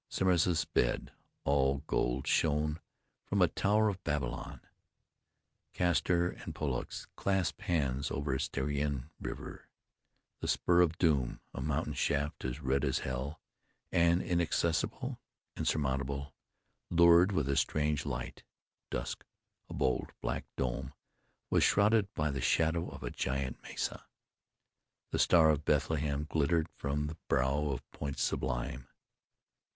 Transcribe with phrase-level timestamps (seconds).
[0.09, 1.11] Semiramis's Bed,
[1.43, 2.79] all gold, shone
[3.23, 4.59] from a tower of Babylon.
[5.73, 9.67] Castor and Pollux clasped hands over a Stygian river.
[10.39, 13.39] The Spur of Doom, a mountain shaft as red as hell,
[13.91, 15.19] and inaccessible,
[15.55, 16.33] insurmountable,
[16.89, 18.41] lured with strange light.
[18.89, 19.23] Dusk,
[19.69, 20.93] a bold, black dome,
[21.51, 24.07] was shrouded by the shadow of a giant mesa.
[25.11, 28.87] The Star of Bethlehem glittered from the brow of Point Sublime.